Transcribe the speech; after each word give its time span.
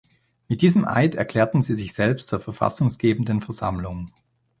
Mit 0.47 0.63
diesem 0.63 0.87
Eid 0.87 1.13
erklärten 1.13 1.61
sie 1.61 1.75
sich 1.75 1.93
selbst 1.93 2.29
zur 2.29 2.39
Verfassunggebenden 2.39 3.39
Versammlung. 3.39 4.07